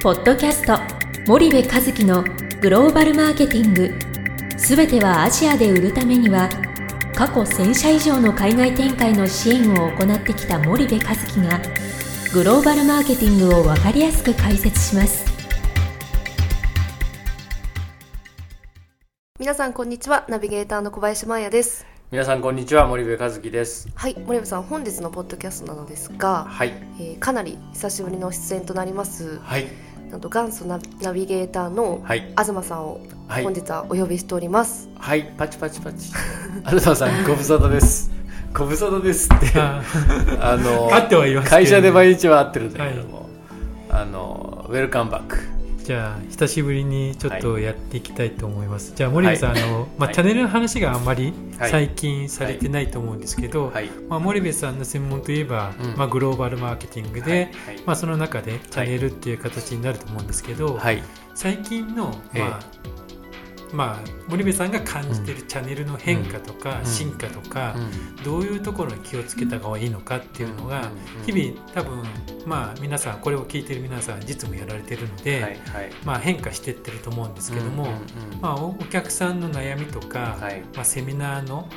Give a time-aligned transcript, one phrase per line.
[0.00, 0.78] ポッドキャスト
[1.26, 2.22] 森部和樹の
[2.60, 3.92] グローバルマーケティング。
[4.56, 6.48] すべてはアジアで売るためには
[7.16, 11.60] 過去1000社以上の海外展開の支援を行ってきた森部和樹が
[12.32, 15.26] グローバルマーケティングを分かりやすく解説します。
[19.40, 21.84] 皆さんこんにちはナビゲーターの小林真彩です。
[22.12, 23.88] 皆さんこんにちは森部和樹です。
[23.96, 26.68] はい森部さん本日のポッドキャストなのですが、はい。
[27.00, 29.40] えーかなり久しぶりの出演となります。
[29.40, 32.32] はいなんと元祖ナナビゲーターのはい。
[32.36, 33.44] 東さんをはい。
[33.44, 35.34] 本日はお呼びしております、はい。
[35.36, 36.12] パチパチパチ。
[36.66, 38.10] 東さんご無沙汰です。
[38.54, 39.58] ご無沙汰ですって。
[39.60, 39.82] あ
[40.40, 40.56] あ。
[40.56, 43.28] の会ってはいますけど会社で毎日は会ってるんだけども、
[43.90, 45.36] あのウェルカムバック
[45.88, 49.62] じゃあ久しぶりにちょっとやっていきたいと思います、じゃあ森部さん、はい。
[49.62, 50.14] あのまあ、はい。
[50.14, 51.70] チャンネルの話があんまりはい。
[51.70, 53.88] 最近されてないと思うんですけど、はい。
[54.06, 55.96] まあ、森部さんの専門といえば、うん。
[55.96, 57.82] まあ、グローバルマーケティングで、はい。
[57.86, 61.02] まあ、その中でチャンネルっていう形になると思うんですけど、はい。
[61.34, 62.42] 最近の、ええ。
[62.42, 62.97] まあ
[63.72, 66.86] まあ、森部さんが感じてるチャンネルの変化とか、うん。
[66.86, 68.24] 進化とか、うん。
[68.24, 70.90] どういうところに気をつけた方がいいのかっていうのが、
[71.26, 72.02] 日々多分
[72.46, 75.58] まあ皆さんこれを聞いてる皆さん実務やられてるので、
[76.04, 77.88] まあ、変化してってると思うんですけども、
[78.40, 80.62] まあ、おお客さんの悩みとか、はい。
[80.74, 81.68] まあ、セミナーの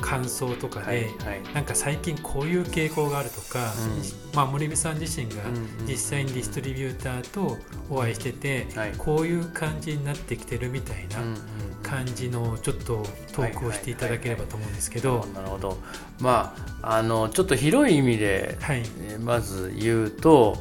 [0.00, 1.54] 感想とかで、はいはい。
[1.54, 4.36] なんか最近こういう傾向があるとか、うん。
[4.36, 7.58] まあ、森部さん自身がうんうん実際にディストリビューターと
[7.90, 8.92] お会いしてて、はい。
[8.96, 11.36] こういう感じになってきてるみたいなうんうん
[11.82, 15.78] 感じのちょっとトークをしていただければと思うんですけど、なるほど。
[16.20, 18.82] まああのちょっと広い意味ではい。
[19.00, 20.56] えーまず言うと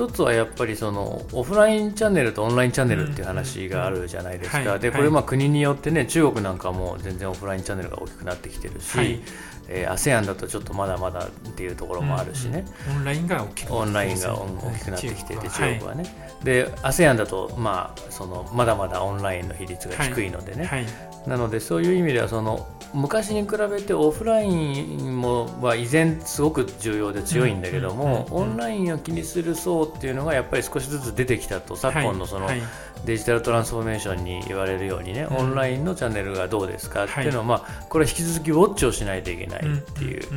[0.00, 9.20] 一つはやっぱりそのオフラインチャンネルとオンラインチャンネルっていう話があるじゃないですか、でこれまあ国によってね中国なんかも全然オフラインチャンネルが大きくなってきてるし、はい。
[9.68, 20.86] えー ASEAN だとちょっとまだまだっていうところもあるしね、うんうんオンラインが大きくなってオンラインが大きくなってきてて中中国はね、で ASEAN だとまあそのまだまだオンラインの比率が低いのでね、はい
[21.26, 32.60] なのでそういう意味ではその昔に比べてオフラインもは依然すごく重要で強いんだけども、オンラインを気にする層っていうのがやっぱり少しずつ出てきたと昨今のそのはい
[33.04, 35.36] デジタルトランスフォーメーションに言われるようにね、うん。
[35.36, 40.28] オンラインのチャンネルがどうですかっていうのは、まあ、これは引き続きウォッチをしないといけないっていう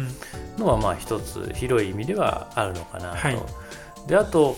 [0.58, 3.18] のはまあ一つ広い意味ではあるのかなと。
[3.18, 3.38] はい。
[4.08, 4.58] であと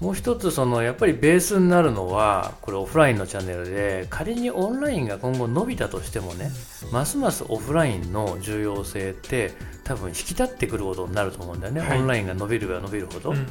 [0.00, 6.50] もう一つそのやっぱりベースになるのはこれオフラインのチャンネルで仮にオンラインが今後伸びたとしてもね
[6.92, 9.52] ますますオフラインの重要性って
[9.88, 11.98] 多分引き立ってくることになると思うんだよね、はい。
[11.98, 13.46] オンラインが伸びれば伸びるほど、うんうん。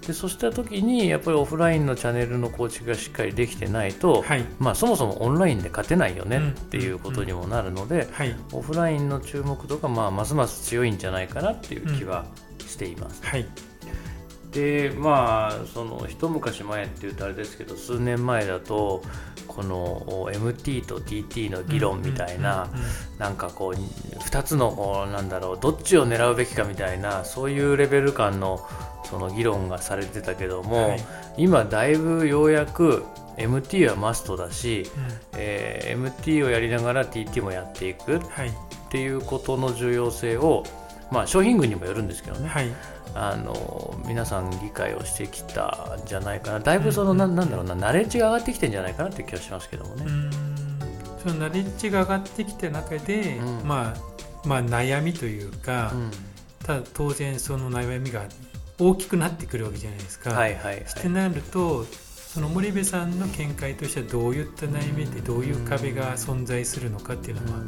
[0.00, 4.44] でそうした時にやっぱりオフラインのチャンネルの構築がしっかりできてないと、はい。
[4.58, 8.34] まあ、そもそもオンラインで勝てないよねうんっていうことにもなるので、はい。
[8.52, 12.24] オフラインの注目度がまあますます強いんじゃないかなっていう気は
[12.66, 13.24] しています。
[13.24, 13.46] はい
[14.54, 19.02] でまあその一昔前っていうとあれですけど数年前だと
[19.48, 22.70] この MT と TT の議論みたいな、
[23.16, 28.66] うなんかこう2つのこうなんだろうどっちを狙うべきかみたいなそういうレベル感の
[29.04, 31.00] その議論がされてたけども、はい。
[31.36, 33.04] 今だいぶようやく
[33.36, 35.02] MT はマストだし、うん。
[35.34, 38.52] えー MT をやりながら TT もやっていくっはい。
[38.90, 40.64] ていうことの重要性を
[41.10, 42.70] まあ商品群にもよるんですけどね、はい。
[43.14, 46.60] あの皆さん理解をしてきたんじゃないかな。
[46.60, 50.04] だいぶその、うんななんだろうなナレッジが上がってきてんじゃないかなって気がしますけどもね。
[50.04, 50.30] うーん。
[51.22, 53.68] そのナレッジが上がってきた中で、うん。
[53.68, 56.10] まあまあ悩みというか、うん。
[56.64, 58.24] ただ当然その悩みが
[58.78, 60.30] 大きくなってくるわけじゃないですか。
[60.30, 60.80] はいはいはい。
[60.80, 61.86] ってなると
[62.34, 67.60] その森部さんの見解としてはどういった悩みでどういう壁が存在するのかっていうのは、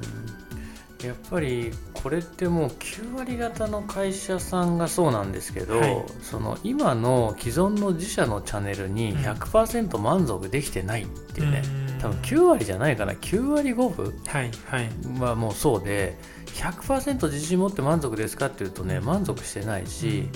[1.07, 6.05] やっぱりこれってもう9割方の会社さんがそうなんですけど、はい。
[6.23, 9.19] その今の既存の自社のチャンネルにうん。
[9.19, 11.99] 100%満足できてないっていうね、うん。
[11.99, 13.13] 多分9割じゃないかな。
[13.13, 14.91] 9割5分はいはい。
[15.21, 20.29] はもうそうで100%自信持って満足ですかっていうとね満足してないし、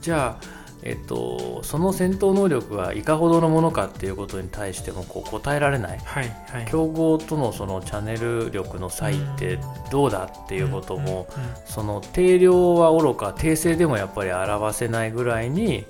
[0.00, 5.98] じゃあえっと、その戦闘能力はいかほどのものかっていうことに対してもこう答えられない。
[5.98, 6.66] はいはい。
[6.66, 9.58] 競合とのそのチャンネル力の差異って
[9.90, 11.50] どうだっていうことも、うんうん。
[11.66, 15.84] その定量はおろか定性でもやっぱり表せないぐらいに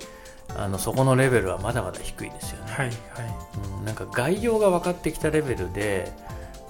[0.55, 2.95] あのそこのレベルはまだまだ低いですよね、はいはい。
[3.79, 6.11] うん、なんか概要が分かってきたレベルで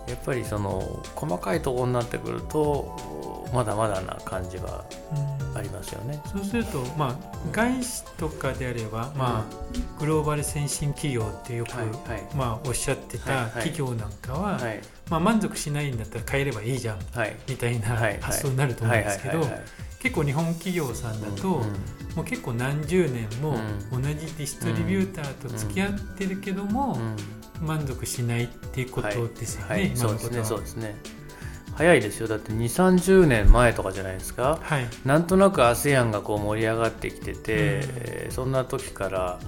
[0.09, 5.57] やっぱりその細かいところになってくるとまだまだな感じはうん。
[5.57, 6.21] ありますよね。
[6.31, 12.35] そうすると、まあ、外資とかであれば、まあ、グローバル先進企業ってよく、はいはい。
[12.35, 13.51] まあ、おっしゃってたはいはい。
[13.69, 14.79] 企業なんかは、はい。
[15.09, 17.35] まあ、満足しないんだったら変えればいいじゃんはい。
[17.49, 18.19] みたいなはいはい。
[18.21, 19.69] 発想になると思うんですけどはいはいはいはい。
[19.99, 27.15] 結構日本企業さんだと、うんもう結構何十年もう同じディストリビューターと付き合ってるけども、うん
[27.61, 30.95] 満足しないっていうことですよね、はい、そうですねですね。
[31.75, 32.27] 早いですよ。
[32.27, 34.59] だって2 3 0年前とかじゃないですか？
[34.61, 34.87] はい。
[35.05, 37.41] なんとなく ASEAN がこう盛り上がってきてて、うん。
[37.51, 39.39] えーそんな時から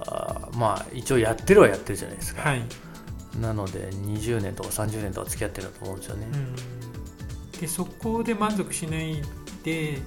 [0.00, 2.62] あーまあ一応やってるはやってるじゃないですか、はい、
[3.40, 6.26] なので20年とか30年とか付き合ってると思うんですよね、
[7.54, 9.22] うん、でそこで満足しない
[9.62, 9.98] で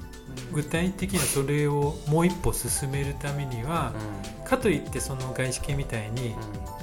[0.51, 3.93] 具体的なそれをもう一歩進めるためには、
[4.45, 6.35] かといってその外資系みたいに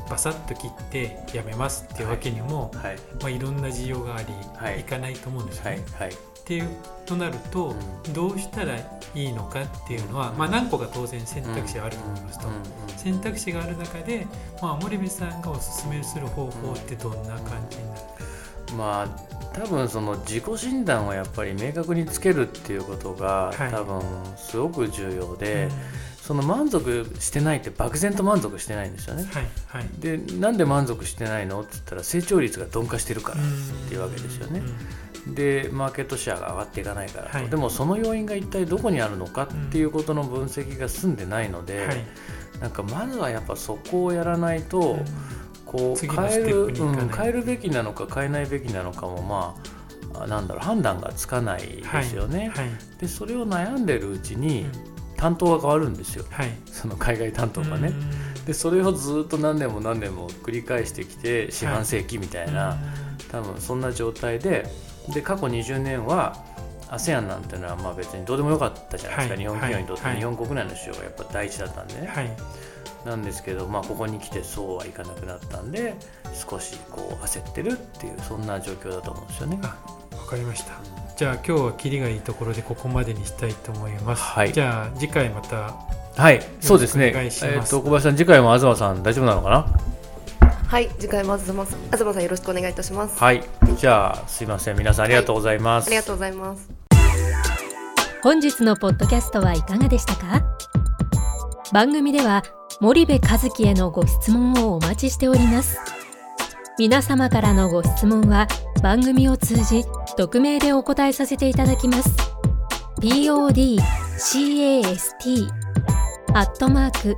[0.08, 2.96] バサッと切ってやめますっていうわけにも、うんはい。
[3.20, 4.80] まあ、いろんな事情があり、はい。
[4.80, 5.70] い、かないと思うんですよね。
[5.70, 6.10] はいはい。
[6.10, 6.68] っていう
[7.06, 7.74] となると、
[8.12, 8.80] どうしたらい
[9.14, 12.62] いのかっていうのは、まあ、何個か当然選択肢はあると思いますと、うんうん
[12.96, 14.26] 選択肢がある中で、
[14.62, 18.00] まあ、森部さんがおすすめする方法ってどんな感じになる？
[18.78, 19.08] まあ
[19.52, 23.70] 多分その自己診断をやっぱり明確につけるっていうことが、はい。
[23.70, 24.02] 多分
[24.36, 25.68] すごく重要で、
[26.26, 29.24] その満足してないって漠然と満足してないんですよね。
[29.24, 29.88] はいはい。
[29.98, 34.62] でなんで満足してないのって言ったら成長率が鈍化してるからっていうわけですよね。
[35.26, 37.50] でマーケットシェアが上がっていかないからと、はい。
[37.50, 41.96] でもその要因が一体どこにあるのかっていうことの分析が済んでないので、はい。
[42.58, 45.04] なんかまずはやっぱそこをやらないと、
[45.66, 46.74] こう変える、
[47.14, 49.54] 変えるべきなのか変えないべきなのかもま
[50.14, 52.50] ああなんだろう判断がつかないですよね。
[52.54, 52.70] はい。
[52.98, 54.93] でそれを悩んでるうちにうん
[55.24, 56.26] 担当が変わるんですよ。
[56.30, 56.50] はい。
[56.66, 57.94] その海外担当がね。
[58.46, 62.76] でそれをずっと何年も何年も繰り返してきて四半世紀みたいな、
[63.30, 64.66] 多分そんな状態で
[65.14, 66.44] で過去20年は
[66.90, 69.42] ASEAN なんてのはまあ別にどうでもよかったじゃないですか、はい。
[69.42, 70.16] 日本企業にとって、はい。
[70.18, 72.36] 日本国内の市場がやっぱ第一だったんでね、はい。
[73.06, 75.94] なんですけど、まあ、ここに来てそうはいかなくなったんで
[76.34, 79.58] 少しこう焦ってるっていうそんな状況だと思うんですよね。
[79.62, 79.78] あ
[80.18, 84.52] わかりましたじゃあ今日はキリがいいところでここまでにしたいと思います、はい。
[84.52, 85.72] じゃあ次回また
[86.16, 87.12] はい、そうですね。
[87.14, 89.66] えっと小林さん次回も東さん大丈夫なのかな？
[90.66, 93.44] はい次回も東さん東さんよろしくお願いいたします、はい、
[93.76, 94.76] じゃあすいません。
[94.76, 95.86] 皆さんありがとうございます。
[95.86, 96.68] ありがとうございます。
[98.22, 100.42] 本日のポッドキャストはいかがでしたか？
[101.72, 102.42] 番組では
[102.80, 105.78] 森部和樹へのご質問をお待ちしております。
[106.76, 108.48] 皆様からのご質問は
[108.82, 109.84] 番組を通じ
[110.16, 112.10] 匿名でお答えさせていただきます
[113.00, 115.48] podcast
[116.34, 117.16] アットマーク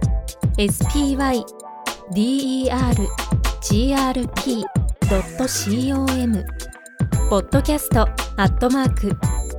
[5.35, 6.45] spydergrp.com
[7.29, 8.07] ポッドキャストア
[8.47, 9.17] ットマーク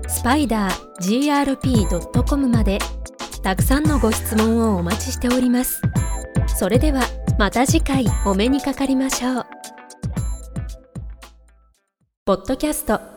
[0.09, 2.79] スパイダー grp.com まで
[3.43, 5.81] たくさんのご質問をお待ちしております。
[6.47, 7.01] それでは
[7.37, 9.45] また次回お目にかかりましょう。
[12.25, 13.16] ポッドキャスト